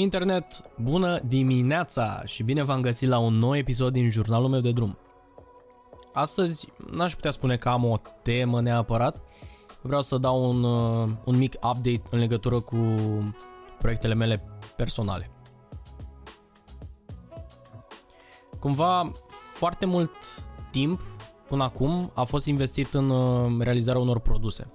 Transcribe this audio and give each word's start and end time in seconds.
Internet, 0.00 0.62
bună 0.76 1.18
dimineața 1.18 2.22
și 2.24 2.42
bine 2.42 2.62
v-am 2.62 2.80
găsit 2.80 3.08
la 3.08 3.18
un 3.18 3.34
nou 3.34 3.56
episod 3.56 3.92
din 3.92 4.10
jurnalul 4.10 4.48
meu 4.48 4.60
de 4.60 4.72
drum. 4.72 4.98
Astăzi 6.12 6.68
n-aș 6.90 7.14
putea 7.14 7.30
spune 7.30 7.56
că 7.56 7.68
am 7.68 7.84
o 7.84 7.96
temă 8.22 8.60
neapărat, 8.60 9.20
vreau 9.82 10.02
să 10.02 10.18
dau 10.18 10.48
un, 10.48 10.62
uh, 10.62 11.08
un 11.24 11.36
mic 11.36 11.54
update 11.54 12.02
în 12.10 12.18
legătură 12.18 12.60
cu 12.60 12.76
proiectele 13.78 14.14
mele 14.14 14.44
personale. 14.76 15.30
Cumva 18.58 19.10
foarte 19.28 19.86
mult 19.86 20.44
timp 20.70 21.02
până 21.48 21.62
acum 21.62 22.10
a 22.14 22.24
fost 22.24 22.46
investit 22.46 22.94
în 22.94 23.10
uh, 23.10 23.56
realizarea 23.58 24.00
unor 24.00 24.20
produse. 24.20 24.72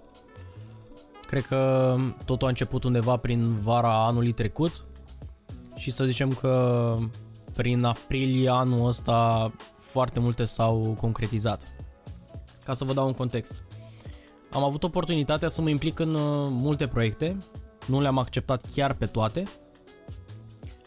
Cred 1.21 1.45
că 1.45 1.95
totul 2.25 2.47
a 2.47 2.49
început 2.49 2.83
undeva 2.83 3.17
prin 3.17 3.55
vara 3.55 4.05
anului 4.05 4.31
trecut 4.31 4.85
și 5.75 5.91
să 5.91 6.05
zicem 6.05 6.33
că 6.33 6.97
prin 7.55 7.83
aprilie 7.83 8.49
anul 8.49 8.87
ăsta 8.87 9.51
foarte 9.77 10.19
multe 10.19 10.45
s-au 10.45 10.95
concretizat. 10.97 11.75
Ca 12.65 12.73
să 12.73 12.83
vă 12.83 12.93
dau 12.93 13.07
un 13.07 13.13
context. 13.13 13.63
Am 14.51 14.63
avut 14.63 14.83
oportunitatea 14.83 15.47
să 15.47 15.61
mă 15.61 15.69
implic 15.69 15.99
în 15.99 16.13
uh, 16.13 16.47
multe 16.49 16.87
proiecte, 16.87 17.37
nu 17.87 18.01
le-am 18.01 18.17
acceptat 18.17 18.65
chiar 18.73 18.93
pe 18.93 19.05
toate. 19.05 19.43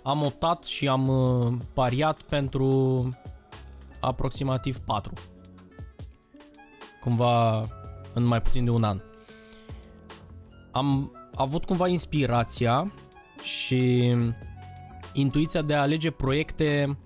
Am 0.02 0.22
optat 0.22 0.64
și 0.64 0.88
am 0.88 1.08
uh, 1.08 1.52
pariat 1.72 2.22
pentru 2.22 3.08
aproximativ 4.00 4.78
4. 4.78 5.12
Cumva 7.00 7.64
în 8.14 8.24
mai 8.24 8.42
puțin 8.42 8.64
de 8.64 8.70
un 8.70 8.84
an. 8.84 9.00
Am 10.70 11.12
avut 11.34 11.64
cumva 11.64 11.88
inspirația 11.88 12.92
și 13.42 14.14
intuiția 15.20 15.62
de 15.62 15.74
a 15.74 15.80
alege 15.80 16.10
proiecte 16.10 16.98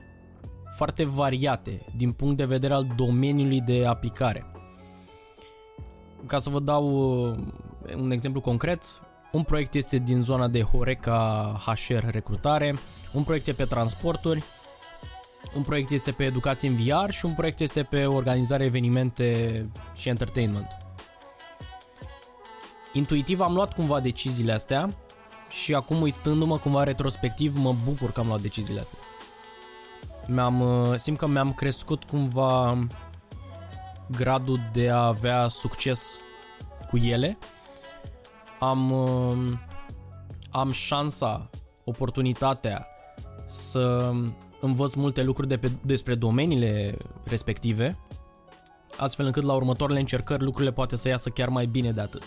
foarte 0.77 1.05
variate 1.05 1.87
din 1.97 2.13
punct 2.13 2.37
de 2.37 2.45
vedere 2.45 2.75
al 2.75 2.93
domeniului 2.97 3.61
de 3.61 3.87
aplicare. 3.87 4.47
Ca 6.27 6.39
să 6.39 6.51
vă 6.51 6.61
dau 6.61 6.85
uh, 7.29 7.39
un 7.97 8.11
exemplu 8.11 8.41
concret, 8.41 8.83
un 9.33 9.43
proiect 9.43 9.75
este 9.75 9.97
din 9.97 10.21
zona 10.21 10.49
de 10.49 10.63
Horeca 10.63 11.57
HR 11.65 12.11
recrutare, 12.11 12.79
un 13.13 13.23
proiect 13.23 13.47
este 13.47 13.63
pe 13.63 13.69
transporturi, 13.69 14.45
un 15.55 15.63
proiect 15.63 15.91
este 15.91 16.11
pe 16.11 16.25
educație 16.25 16.69
în 16.69 16.75
VR 16.75 17.11
și 17.11 17.25
un 17.25 17.35
proiect 17.35 17.61
este 17.61 17.83
pe 17.83 18.07
organizare 18.07 18.65
evenimente 18.65 19.69
și 19.95 20.09
entertainment. 20.09 20.67
Intuitiv 22.93 23.41
am 23.41 23.55
luat 23.55 23.75
cumva 23.75 24.01
deciziile 24.01 24.53
astea 24.53 24.95
și 25.53 25.75
acum 25.75 26.01
uitându-mă 26.01 26.59
cumva 26.59 26.85
retrospectiv 26.85 27.57
mă 27.59 27.75
bucur 27.85 28.13
că 28.13 28.21
am 28.21 28.27
luat 28.27 28.41
deciziile 28.41 28.81
astea. 28.81 28.99
Mi-am, 30.27 30.61
uh, 30.61 30.95
simt 30.97 31.19
că 31.19 31.27
mi-am 31.27 31.53
crescut 31.53 32.05
cumva 32.05 32.87
gradul 34.11 34.59
de 34.73 34.91
a 34.91 35.07
avea 35.07 35.49
succes 35.49 36.19
cu 36.89 36.97
ele. 36.97 37.39
Am, 38.59 38.91
uh, 38.91 39.53
am 40.51 40.71
șansa, 40.71 41.51
oportunitatea 41.85 42.87
să 43.45 44.13
învăț 44.61 44.95
multe 44.95 45.23
lucruri 45.23 45.49
de 45.49 45.57
pe, 45.57 45.71
despre 45.83 46.15
domeniile 46.15 46.97
respective, 47.25 47.99
astfel 48.97 49.27
încât 49.27 49.43
la 49.43 49.53
următoarele 49.53 49.99
încercări 49.99 50.43
lucrurile 50.43 50.73
poate 50.73 50.97
să 50.97 51.09
iasă 51.09 51.29
chiar 51.29 51.49
mai 51.49 51.67
bine 51.67 51.93
de 51.93 52.01
atât. 52.01 52.23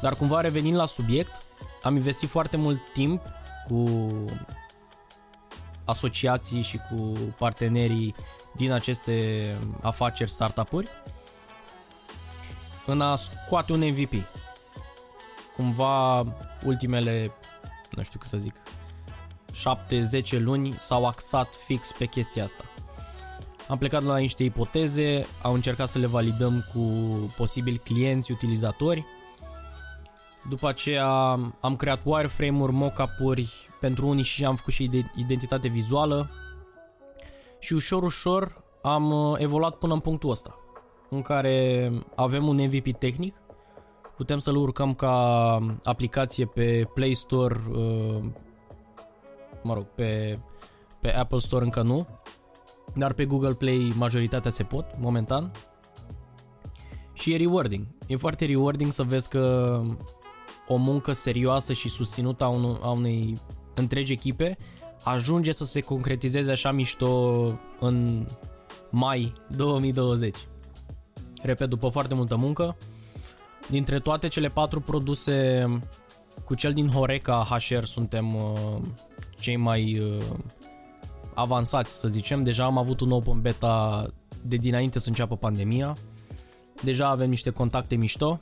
Dar 0.00 0.14
cumva 0.14 0.40
revenind 0.40 0.76
la 0.76 0.86
subiect, 0.86 1.42
am 1.84 1.96
investit 1.96 2.28
foarte 2.28 2.56
mult 2.56 2.80
timp 2.92 3.22
cu 3.68 3.84
asociații 5.84 6.62
și 6.62 6.76
cu 6.76 7.12
partenerii 7.38 8.14
din 8.54 8.72
aceste 8.72 9.58
afaceri 9.80 10.30
startup-uri 10.30 10.88
în 12.86 13.00
a 13.00 13.16
scoate 13.16 13.72
un 13.72 13.78
MVP. 13.78 14.12
Cumva 15.56 16.26
ultimele, 16.64 17.32
nu 17.90 18.02
știu 18.02 18.18
cum 18.18 18.28
să 18.28 18.36
zic, 18.36 18.54
7-10 20.36 20.40
luni 20.40 20.72
s-au 20.78 21.06
axat 21.06 21.54
fix 21.66 21.92
pe 21.92 22.06
chestia 22.06 22.44
asta. 22.44 22.64
Am 23.68 23.78
plecat 23.78 24.02
la 24.02 24.16
niște 24.16 24.42
ipoteze, 24.42 25.26
am 25.42 25.52
încercat 25.52 25.88
să 25.88 25.98
le 25.98 26.06
validăm 26.06 26.64
cu 26.72 26.80
posibili 27.36 27.78
clienți, 27.78 28.32
utilizatori 28.32 29.04
după 30.48 30.68
aceea 30.68 31.08
am 31.60 31.76
creat 31.76 32.00
wireframe-uri, 32.04 32.72
mock-up-uri 32.72 33.68
pentru 33.80 34.06
unii 34.06 34.22
și 34.22 34.44
am 34.44 34.56
făcut 34.56 34.72
și 34.72 34.90
identitate 35.16 35.68
vizuală. 35.68 36.30
Și 37.58 37.72
ușor, 37.72 38.02
ușor 38.02 38.64
am 38.82 39.10
uh, 39.10 39.34
evoluat 39.38 39.74
până 39.74 39.92
în 39.92 40.00
punctul 40.00 40.30
ăsta, 40.30 40.58
în 41.10 41.22
care 41.22 41.90
avem 42.14 42.48
un 42.48 42.56
MVP 42.56 42.92
tehnic, 42.98 43.36
putem 44.16 44.38
să-l 44.38 44.56
urcăm 44.56 44.94
ca 44.94 45.58
aplicație 45.82 46.46
pe 46.46 46.88
Play 46.94 47.14
Store, 47.14 47.60
uh, 47.70 48.22
mă 49.62 49.74
rog, 49.74 49.84
pe, 49.94 50.38
pe 51.00 51.14
Apple 51.14 51.38
Store 51.38 51.64
încă 51.64 51.82
nu, 51.82 52.06
dar 52.94 53.12
pe 53.12 53.24
Google 53.24 53.54
Play 53.54 53.92
majoritatea 53.96 54.50
se 54.50 54.62
pot, 54.62 54.86
momentan. 54.98 55.50
Și 57.12 57.32
e 57.32 57.36
rewarding. 57.36 57.86
E 58.06 58.16
foarte 58.16 58.44
rewarding 58.44 58.92
să 58.92 59.02
vezi 59.02 59.28
că 59.28 59.80
o 60.68 60.76
muncă 60.76 61.12
serioasă 61.12 61.72
și 61.72 61.88
susținută 61.88 62.44
a, 62.44 62.48
un, 62.48 62.78
a 62.82 62.90
unei 62.90 63.38
întregi 63.74 64.12
echipe 64.12 64.58
ajunge 65.02 65.52
să 65.52 65.64
se 65.64 65.80
concretizeze 65.80 66.50
așa 66.50 66.72
mișto 66.72 67.44
în 67.80 68.26
mai 68.90 69.32
2020. 69.56 70.36
Repet, 71.42 71.68
după 71.68 71.88
foarte 71.88 72.14
multă 72.14 72.36
muncă, 72.36 72.76
dintre 73.70 73.98
toate 73.98 74.28
cele 74.28 74.48
patru 74.48 74.80
produse, 74.80 75.66
cu 76.44 76.54
cel 76.54 76.72
din 76.72 76.88
Horeca 76.88 77.46
HR 77.48 77.82
suntem 77.82 78.34
uh, 78.34 78.76
cei 79.38 79.56
mai 79.56 79.98
uh, 79.98 80.24
avansați, 81.34 81.98
să 81.98 82.08
zicem. 82.08 82.42
Deja 82.42 82.64
am 82.64 82.78
avut 82.78 83.00
un 83.00 83.10
open 83.10 83.40
beta 83.40 84.06
de 84.42 84.56
dinainte 84.56 84.98
să 84.98 85.08
înceapă 85.08 85.36
pandemia. 85.36 85.96
Deja 86.82 87.08
avem 87.08 87.28
niște 87.28 87.50
contacte 87.50 87.96
mișto, 87.96 88.38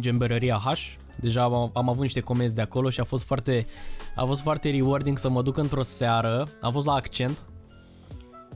Gemberăria 0.00 0.60
H, 0.64 0.96
Deja 1.20 1.42
am, 1.42 1.70
am 1.74 1.88
avut 1.88 2.02
niște 2.02 2.20
comenzi 2.20 2.54
de 2.54 2.60
acolo 2.60 2.90
și 2.90 3.00
a 3.00 3.04
fost 3.04 3.24
foarte 3.24 3.66
a 4.14 4.24
fost 4.24 4.40
foarte 4.40 4.70
rewarding 4.70 5.18
să 5.18 5.28
mă 5.28 5.42
duc 5.42 5.56
într-o 5.56 5.82
seară. 5.82 6.48
Am 6.60 6.72
fost 6.72 6.86
la 6.86 6.92
accent 6.92 7.44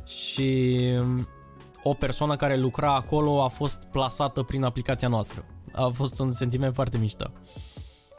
și 0.05 0.81
o 1.83 1.95
persoană 1.95 2.37
care 2.37 2.57
lucra 2.57 2.95
acolo 2.95 3.43
a 3.43 3.49
fost 3.49 3.85
plasată 3.85 4.43
prin 4.43 4.65
aplicația 4.65 5.09
noastră. 5.09 5.45
A 5.73 5.89
fost 5.89 6.19
un 6.21 6.33
sentiment 6.33 6.75
foarte 6.75 6.99
mișto. 6.99 7.31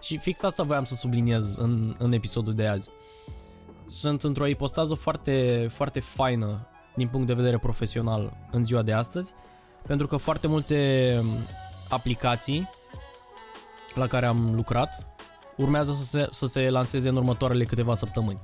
Și 0.01 0.17
fix 0.17 0.43
asta 0.43 0.63
voiam 0.63 0.83
să 0.83 0.95
subliniez 0.95 1.57
în, 1.57 1.95
în 1.97 2.11
episodul 2.11 2.53
de 2.53 2.67
azi. 2.67 2.89
Sunt 3.85 4.23
într-o 4.23 4.45
ipostază 4.45 4.93
foarte, 4.93 5.67
foarte 5.69 5.99
faină 5.99 6.67
din 6.95 7.07
punct 7.07 7.27
de 7.27 7.33
vedere 7.33 7.57
profesional 7.57 8.37
în 8.51 8.63
ziua 8.63 8.81
de 8.81 8.93
astăzi, 8.93 9.33
pentru 9.87 10.07
că 10.07 10.17
foarte 10.17 10.47
multe 10.47 11.21
aplicații 11.89 12.69
la 13.93 14.07
care 14.07 14.25
am 14.25 14.51
lucrat 14.55 15.07
urmează 15.57 15.91
să 15.91 16.03
se, 16.03 16.27
să 16.31 16.45
se 16.45 16.69
lanseze 16.69 17.09
în 17.09 17.15
următoarele 17.15 17.63
câteva 17.63 17.93
săptămâni. 17.93 18.41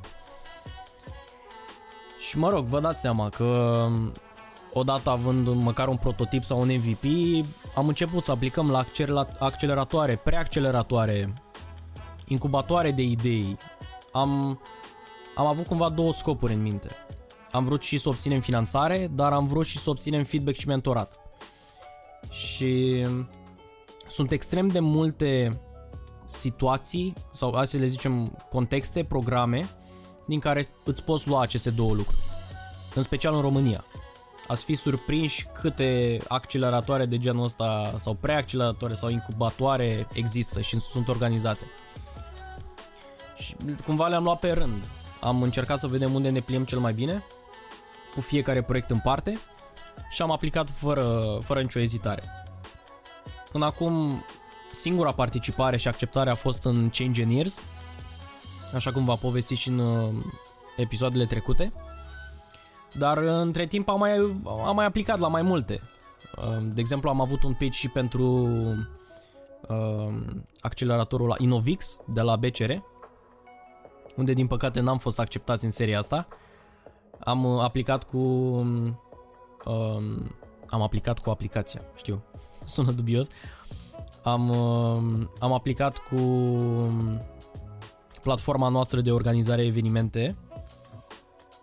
Și 2.19 2.37
mă 2.37 2.49
rog, 2.49 2.65
vă 2.65 2.79
dați 2.79 3.01
seama 3.01 3.29
că 3.29 3.87
odată 4.73 5.09
având 5.09 5.47
măcar 5.47 5.87
un 5.87 5.97
prototip 5.97 6.43
sau 6.43 6.59
un 6.59 6.71
MVP, 6.71 7.03
am 7.75 7.87
început 7.87 8.23
să 8.23 8.31
aplicăm 8.31 8.71
la 8.71 8.85
acceleratoare, 9.39 10.15
preacceleratoare, 10.15 11.33
incubatoare 12.25 12.91
de 12.91 13.01
idei. 13.01 13.57
Am, 14.11 14.61
am 15.35 15.45
avut 15.45 15.65
cumva 15.65 15.89
două 15.89 16.13
scopuri 16.13 16.53
în 16.53 16.61
minte. 16.61 16.89
Am 17.51 17.63
vrut 17.63 17.81
și 17.81 17.97
să 17.97 18.09
obținem 18.09 18.39
finanțare, 18.39 19.09
dar 19.11 19.33
am 19.33 19.47
vrut 19.47 19.65
și 19.65 19.77
să 19.77 19.89
obținem 19.89 20.23
feedback 20.23 20.57
și 20.57 20.67
mentorat. 20.67 21.19
Și 22.29 23.05
sunt 24.09 24.31
extrem 24.31 24.67
de 24.67 24.79
multe 24.79 25.61
situații 26.25 27.13
sau 27.33 27.53
hai 27.55 27.67
să 27.67 27.77
le 27.77 27.85
zicem 27.85 28.37
contexte, 28.49 29.03
programe 29.03 29.69
din 30.27 30.39
care 30.39 30.69
îți 30.83 31.03
poți 31.03 31.27
lua 31.27 31.41
aceste 31.41 31.69
două 31.69 31.93
lucruri. 31.93 32.21
În 32.95 33.03
special 33.03 33.33
în 33.33 33.41
România. 33.41 33.85
Ați 34.47 34.63
fi 34.63 34.73
surprinși 34.73 35.45
câte 35.53 36.19
acceleratoare 36.27 37.05
de 37.05 37.17
genul 37.17 37.43
ăsta 37.43 37.93
sau 37.97 38.13
preacceleratoare 38.13 38.93
sau 38.93 39.09
incubatoare 39.09 40.07
există 40.13 40.61
și 40.61 40.79
sunt 40.79 41.07
organizate. 41.07 41.63
Și 43.37 43.55
cumva 43.85 44.07
le-am 44.07 44.23
luat 44.23 44.39
pe 44.39 44.51
rând. 44.51 44.83
Am 45.21 45.41
încercat 45.41 45.79
să 45.79 45.87
vedem 45.87 46.13
unde 46.13 46.29
ne 46.29 46.39
pliem 46.39 46.65
cel 46.65 46.79
mai 46.79 46.93
bine 46.93 47.23
cu 48.13 48.21
fiecare 48.21 48.61
proiect 48.61 48.89
în 48.89 48.99
parte 48.99 49.39
și 50.11 50.21
am 50.21 50.31
aplicat 50.31 50.69
fără, 50.69 51.37
fără 51.41 51.61
nicio 51.61 51.79
ezitare. 51.79 52.23
Până 53.51 53.65
acum, 53.65 54.23
singura 54.71 55.11
participare 55.11 55.77
și 55.77 55.87
acceptare 55.87 56.29
a 56.29 56.35
fost 56.35 56.63
în 56.63 56.89
Change 56.89 57.03
Engineers, 57.03 57.59
așa 58.73 58.91
cum 58.91 59.05
v-a 59.05 59.15
povestit 59.15 59.57
și 59.57 59.67
în 59.67 59.79
uh, 59.79 60.09
episoadele 60.77 61.25
trecute. 61.25 61.73
Dar 62.93 63.17
uh, 63.17 63.29
între 63.29 63.65
timp 63.65 63.89
am 63.89 63.99
mai, 63.99 64.11
am 64.65 64.75
mai 64.75 64.85
aplicat 64.85 65.19
la 65.19 65.27
mai 65.27 65.41
multe. 65.41 65.81
Uh, 66.37 66.57
de 66.61 66.79
exemplu, 66.79 67.09
am 67.09 67.21
avut 67.21 67.43
un 67.43 67.53
pitch 67.53 67.77
și 67.77 67.87
pentru 67.87 68.23
uh, 69.67 70.13
acceleratorul 70.59 71.27
la 71.27 71.35
Innovix 71.37 71.97
de 72.05 72.21
la 72.21 72.35
BCR, 72.35 72.71
unde 74.15 74.33
din 74.33 74.47
păcate 74.47 74.79
n-am 74.79 74.97
fost 74.97 75.19
acceptați 75.19 75.65
în 75.65 75.71
seria 75.71 75.97
asta. 75.97 76.27
Am 77.19 77.43
uh, 77.43 77.61
aplicat 77.61 78.03
cu 78.03 78.17
uh, 79.65 79.97
am 80.69 80.81
aplicat 80.81 81.19
cu 81.19 81.29
aplicația, 81.29 81.81
știu, 81.95 82.21
sună 82.75 82.91
dubios. 82.91 83.27
Am, 84.23 84.49
uh, 84.49 85.27
am 85.39 85.53
aplicat 85.53 85.97
cu 85.97 86.17
platforma 88.23 88.67
noastră 88.67 89.01
de 89.01 89.11
organizare 89.11 89.65
evenimente. 89.65 90.37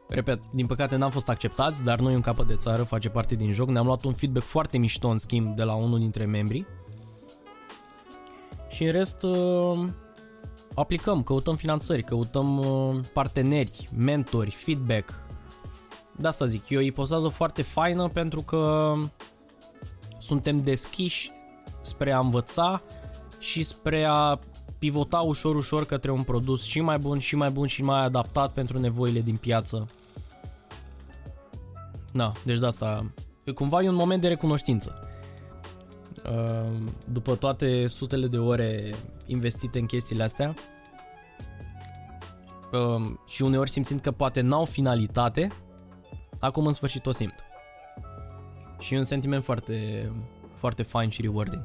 Repet, 0.08 0.40
din 0.50 0.66
păcate 0.66 0.96
n-am 0.96 1.10
fost 1.10 1.28
acceptați, 1.28 1.84
dar 1.84 1.98
noi 1.98 2.14
un 2.14 2.20
capăt 2.20 2.46
de 2.46 2.56
țară 2.56 2.82
face 2.82 3.08
parte 3.08 3.34
din 3.34 3.52
joc. 3.52 3.68
Ne-am 3.68 3.86
luat 3.86 4.04
un 4.04 4.12
feedback 4.12 4.46
foarte 4.46 4.78
mișto 4.78 5.08
în 5.08 5.18
schimb 5.18 5.56
de 5.56 5.62
la 5.62 5.74
unul 5.74 5.98
dintre 5.98 6.24
membrii. 6.24 6.66
Și 8.68 8.84
în 8.84 8.92
rest 8.92 9.22
uh, 9.22 9.88
aplicăm, 10.74 11.22
căutăm 11.22 11.56
finanțări, 11.56 12.02
căutăm 12.02 12.58
uh, 12.58 13.00
parteneri, 13.12 13.88
mentori, 13.96 14.50
feedback. 14.50 15.26
De 16.16 16.26
asta 16.26 16.46
zic, 16.46 16.68
e 16.68 16.76
o 16.76 16.80
ipostază 16.80 17.28
foarte 17.28 17.62
faină 17.62 18.08
pentru 18.08 18.40
că 18.40 18.92
suntem 20.26 20.61
deschiși 20.61 21.31
spre 21.81 22.12
a 22.12 22.19
învăța 22.19 22.82
și 23.38 23.62
spre 23.62 24.05
a 24.05 24.38
pivota 24.78 25.19
ușor, 25.19 25.56
ușor 25.56 25.84
către 25.84 26.11
un 26.11 26.23
produs 26.23 26.64
și 26.64 26.81
mai 26.81 26.99
bun, 26.99 27.19
și 27.19 27.37
mai 27.37 27.50
bun, 27.50 27.67
și 27.67 27.82
mai 27.82 28.05
adaptat 28.05 28.52
pentru 28.52 28.78
nevoile 28.78 29.20
din 29.20 29.37
piață. 29.37 29.88
Da, 32.12 32.32
deci 32.44 32.58
de 32.58 32.67
asta, 32.67 33.12
cumva 33.55 33.82
e 33.82 33.88
un 33.88 33.94
moment 33.94 34.20
de 34.20 34.28
recunoștință. 34.28 35.08
Uh, 36.25 36.73
după 37.05 37.34
toate 37.34 37.87
sutele 37.87 38.26
de 38.26 38.38
ore 38.38 38.94
investite 39.26 39.78
în 39.78 39.87
chestiile 39.87 40.23
astea 40.23 40.55
uh, 42.73 43.11
și 43.26 43.43
uneori 43.43 43.70
simțind 43.70 44.00
că 44.00 44.11
poate 44.11 44.40
n-au 44.40 44.64
finalitate, 44.64 45.52
acum 46.38 46.67
în 46.67 46.73
sfârșit 46.73 47.06
o 47.06 47.12
simt. 47.12 47.45
Și 48.78 48.94
e 48.94 48.99
un 48.99 49.02
sentiment 49.02 49.44
foarte, 49.44 50.11
foarte 50.55 50.82
fain 50.82 51.08
și 51.08 51.23
rewarding. 51.23 51.64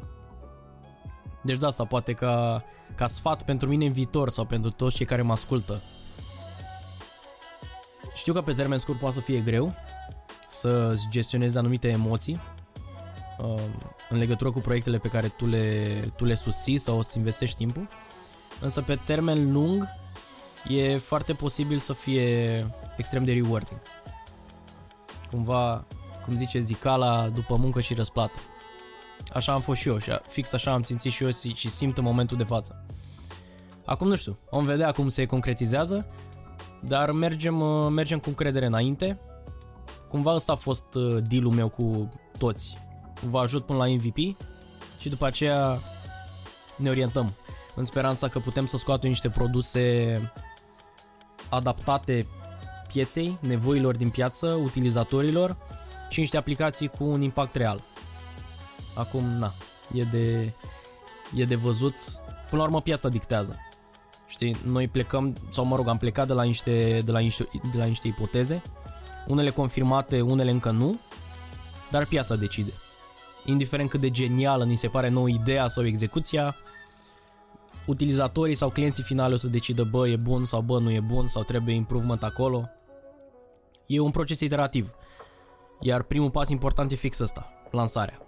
Deci 1.43 1.57
de 1.57 1.65
asta, 1.65 1.85
poate 1.85 2.13
ca, 2.13 2.63
ca 2.95 3.07
sfat 3.07 3.43
pentru 3.43 3.67
mine 3.67 3.85
în 3.85 3.91
viitor 3.91 4.29
sau 4.29 4.45
pentru 4.45 4.71
toți 4.71 4.95
cei 4.95 5.05
care 5.05 5.21
mă 5.21 5.31
ascultă. 5.31 5.81
Știu 8.13 8.33
că 8.33 8.41
pe 8.41 8.53
termen 8.53 8.77
scurt 8.77 8.99
poate 8.99 9.15
să 9.15 9.21
fie 9.21 9.39
greu 9.39 9.73
să 10.49 10.93
gestionezi 11.09 11.57
anumite 11.57 11.87
emoții 11.87 12.41
uh, 13.39 13.61
în 14.09 14.17
legătură 14.17 14.51
cu 14.51 14.59
proiectele 14.59 14.97
pe 14.97 15.07
care 15.07 15.27
tu 15.27 15.45
le, 15.45 15.99
tu 16.15 16.25
le 16.25 16.33
susții 16.33 16.77
sau 16.77 16.97
îți 16.97 17.17
investești 17.17 17.55
timpul, 17.55 17.87
însă 18.61 18.81
pe 18.81 18.99
termen 19.05 19.51
lung 19.51 19.87
e 20.67 20.97
foarte 20.97 21.33
posibil 21.33 21.79
să 21.79 21.93
fie 21.93 22.65
extrem 22.97 23.23
de 23.23 23.33
rewarding. 23.33 23.79
Cumva, 25.31 25.85
cum 26.25 26.35
zice 26.35 26.59
zicala, 26.59 27.29
după 27.29 27.55
muncă 27.55 27.79
și 27.79 27.93
răsplată. 27.93 28.39
Așa 29.33 29.53
am 29.53 29.61
fost 29.61 29.81
și 29.81 29.87
eu 29.87 29.97
și 29.97 30.11
fix 30.27 30.53
așa 30.53 30.71
am 30.71 30.83
simțit 30.83 31.11
și 31.11 31.23
eu 31.23 31.29
și 31.31 31.69
simt 31.69 31.97
în 31.97 32.03
momentul 32.03 32.37
de 32.37 32.43
față. 32.43 32.85
Acum 33.85 34.07
nu 34.07 34.15
știu, 34.15 34.37
vom 34.49 34.65
vedea 34.65 34.91
cum 34.91 35.07
se 35.07 35.25
concretizează, 35.25 36.05
dar 36.83 37.11
mergem, 37.11 37.61
uh, 37.61 37.91
mergem 37.91 38.19
cu 38.19 38.29
încredere 38.29 38.65
înainte. 38.65 39.19
Cumva 40.09 40.33
ăsta 40.33 40.51
a 40.51 40.55
fost 40.55 40.95
uh, 40.95 41.17
deal-ul 41.27 41.53
meu 41.53 41.69
cu 41.69 42.09
toți. 42.37 42.77
Vă 43.25 43.39
ajut 43.39 43.65
până 43.65 43.77
la 43.77 43.87
MVP 43.87 44.17
și 44.99 45.09
după 45.09 45.25
aceea 45.25 45.79
ne 46.75 46.89
orientăm 46.89 47.33
în 47.75 47.85
speranța 47.85 48.27
că 48.27 48.39
putem 48.39 48.65
să 48.65 48.77
scoatem 48.77 49.09
niște 49.09 49.29
produse 49.29 50.15
adaptate 51.49 52.27
pieței, 52.87 53.37
nevoilor 53.39 53.95
din 53.95 54.09
piață, 54.09 54.47
utilizatorilor 54.47 55.57
și 56.11 56.19
niște 56.19 56.37
aplicații 56.37 56.87
cu 56.87 57.03
un 57.03 57.21
impact 57.21 57.55
real. 57.55 57.83
Acum, 58.95 59.23
na, 59.23 59.53
e 59.93 60.03
de, 60.03 60.53
e 61.35 61.43
de 61.43 61.55
văzut. 61.55 61.95
Până 62.49 62.61
la 62.61 62.67
urmă, 62.67 62.81
piața 62.81 63.09
dictează. 63.09 63.55
Știi, 64.27 64.55
noi 64.65 64.87
plecăm, 64.87 65.35
sau 65.49 65.65
mă 65.65 65.75
rog, 65.75 65.87
am 65.87 65.97
plecat 65.97 66.27
de 66.27 66.33
la 66.33 66.43
niște, 66.43 67.01
de 67.05 67.11
la 67.11 67.19
niște, 67.19 67.47
de 67.71 67.77
la 67.77 67.85
niște 67.85 68.07
ipoteze, 68.07 68.61
unele 69.27 69.49
confirmate, 69.49 70.21
unele 70.21 70.51
încă 70.51 70.71
nu, 70.71 70.99
dar 71.89 72.05
piața 72.05 72.35
decide. 72.35 72.71
Indiferent 73.45 73.89
cât 73.89 73.99
de 73.99 74.09
genială 74.09 74.65
ni 74.65 74.75
se 74.75 74.87
pare 74.87 75.09
nouă 75.09 75.29
ideea 75.29 75.67
sau 75.67 75.85
execuția, 75.85 76.55
utilizatorii 77.85 78.55
sau 78.55 78.69
clienții 78.69 79.03
finale 79.03 79.33
o 79.33 79.37
să 79.37 79.47
decidă 79.47 79.83
bă, 79.83 80.07
e 80.07 80.15
bun 80.15 80.45
sau 80.45 80.61
bă, 80.61 80.79
nu 80.79 80.91
e 80.91 80.99
bun 80.99 81.27
sau 81.27 81.43
trebuie 81.43 81.75
improvement 81.75 82.23
acolo. 82.23 82.69
E 83.85 83.99
un 83.99 84.11
proces 84.11 84.39
iterativ. 84.39 84.93
Iar 85.81 86.03
primul 86.03 86.31
pas 86.31 86.49
important 86.49 86.91
e 86.91 86.95
fix 86.95 87.19
ăsta, 87.19 87.51
lansarea 87.71 88.21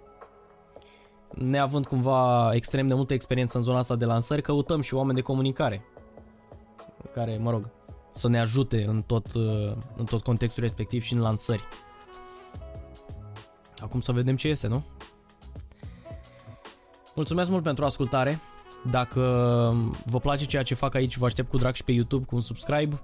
neavând 1.34 1.86
cumva 1.86 2.50
extrem 2.54 2.88
de 2.88 2.94
multă 2.94 3.14
experiență 3.14 3.56
în 3.56 3.62
zona 3.62 3.78
asta 3.78 3.96
de 3.96 4.04
lansări, 4.04 4.42
căutăm 4.42 4.80
și 4.80 4.94
oameni 4.94 5.14
de 5.14 5.22
comunicare 5.22 5.84
care, 7.12 7.38
mă 7.38 7.50
rog, 7.50 7.70
să 8.12 8.28
ne 8.28 8.40
ajute 8.40 8.84
în 8.84 9.02
tot, 9.02 9.34
uh, 9.34 9.72
în 9.96 10.04
tot 10.04 10.22
contextul 10.22 10.62
respectiv 10.62 11.02
și 11.02 11.12
în 11.12 11.20
lansări. 11.20 11.64
Acum 13.78 14.00
să 14.00 14.12
vedem 14.12 14.36
ce 14.36 14.48
este, 14.48 14.66
nu? 14.66 14.84
Mulțumesc 17.14 17.50
mult 17.50 17.62
pentru 17.62 17.84
ascultare. 17.84 18.40
Dacă 18.90 19.20
vă 20.04 20.18
place 20.18 20.44
ceea 20.44 20.62
ce 20.62 20.74
fac 20.74 20.94
aici, 20.94 21.16
vă 21.16 21.24
aștept 21.24 21.48
cu 21.48 21.56
drag 21.56 21.74
și 21.74 21.84
pe 21.84 21.92
YouTube 21.92 22.24
cu 22.24 22.34
un 22.34 22.40
subscribe. 22.40 23.00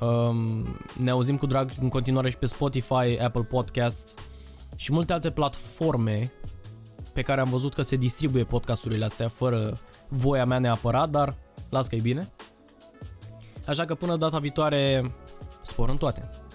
Um, 0.00 0.76
ne 0.98 1.10
auzim 1.10 1.36
cu 1.36 1.46
drag 1.46 1.70
în 1.80 1.88
continuare 1.88 2.30
și 2.30 2.38
pe 2.38 2.46
Spotify, 2.46 3.18
Apple 3.20 3.42
Podcast 3.42 4.18
și 4.76 4.92
multe 4.92 5.12
alte 5.12 5.30
platforme 5.30 6.32
pe 7.12 7.22
care 7.22 7.40
am 7.40 7.48
văzut 7.48 7.74
că 7.74 7.82
se 7.82 7.96
distribuie 7.96 8.44
podcasturile 8.44 9.04
astea 9.04 9.28
fără 9.28 9.80
voia 10.08 10.44
mea 10.44 10.58
neapărat, 10.58 11.10
dar 11.10 11.36
las 11.68 11.88
că 11.88 11.94
e 11.94 12.00
bine. 12.00 12.32
Așa 13.66 13.84
că 13.84 13.94
până 13.94 14.16
data 14.16 14.38
viitoare, 14.38 15.14
spor 15.62 15.88
în 15.88 15.96
toate! 15.96 16.45